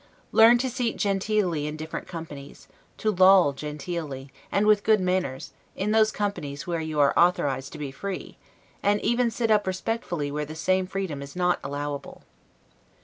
Learn 0.31 0.57
to 0.57 0.67
seat 0.67 0.97
genteelly 0.97 1.67
in 1.67 1.77
different 1.77 2.07
companies; 2.07 2.67
to 2.97 3.11
loll 3.11 3.53
genteelly, 3.53 4.31
and 4.51 4.65
with 4.65 4.81
good 4.83 4.99
manners, 4.99 5.53
in 5.75 5.91
those 5.91 6.11
companies 6.11 6.65
where 6.65 6.79
you 6.81 6.99
are 6.99 7.13
authorized 7.15 7.71
to 7.73 7.77
be 7.77 7.91
free, 7.91 8.35
and 8.81 8.99
to 8.99 9.29
sit 9.29 9.51
up 9.51 9.67
respectfully 9.67 10.31
where 10.31 10.43
the 10.43 10.55
same 10.55 10.87
freedom 10.87 11.21
is 11.21 11.35
not 11.35 11.59
allowable. 11.63 12.23